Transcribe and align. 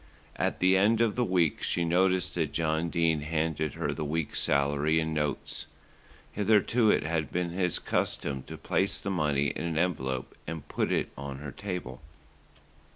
At 0.35 0.61
the 0.61 0.75
end 0.77 0.99
of 0.99 1.15
the 1.15 1.23
week 1.23 1.61
she 1.61 1.85
noticed 1.85 2.33
that 2.33 2.51
John 2.53 2.89
Dene 2.89 3.21
handed 3.21 3.73
her 3.75 3.93
the 3.93 4.03
week's 4.03 4.41
salary 4.41 4.99
in 4.99 5.13
notes. 5.13 5.67
Hitherto 6.31 6.89
it 6.89 7.03
had 7.03 7.31
been 7.31 7.51
his 7.51 7.77
custom 7.77 8.41
to 8.47 8.57
place 8.57 8.97
the 8.99 9.11
money 9.11 9.49
in 9.49 9.63
an 9.63 9.77
envelope 9.77 10.33
and 10.47 10.67
put 10.67 10.91
it 10.91 11.11
on 11.15 11.37
her 11.37 11.51
table. 11.51 12.01